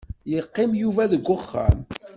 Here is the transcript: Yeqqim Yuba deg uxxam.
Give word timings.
Yeqqim 0.31 0.71
Yuba 0.81 1.03
deg 1.11 1.25
uxxam. 1.35 1.79